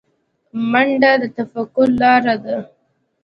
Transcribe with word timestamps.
منډه 0.71 1.11
د 1.21 1.23
تفکر 1.37 1.87
لاره 2.01 2.35
ده 2.43 2.57